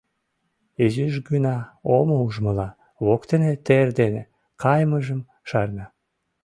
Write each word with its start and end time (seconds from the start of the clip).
Изиш 0.83 1.15
гына, 1.29 1.55
омо 1.95 2.15
ужмыла, 2.25 2.69
воктене 3.05 3.51
тер 3.65 3.87
дене 3.99 4.21
кайымыжым 4.61 5.21
шарна. 5.49 5.85